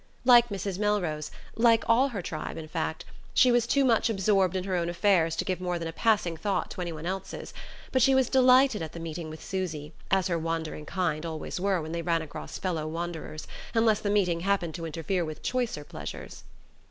[0.25, 0.79] Like Mrs.
[0.79, 3.05] Melrose, like all her tribe in fact,
[3.35, 6.35] she was too much absorbed in her own affairs to give more than a passing
[6.35, 7.53] thought to any one else's;
[7.91, 11.79] but she was delighted at the meeting with Susy, as her wandering kind always were
[11.83, 13.45] when they ran across fellow wanderers,
[13.75, 16.45] unless the meeting happened to interfere with choicer pleasures.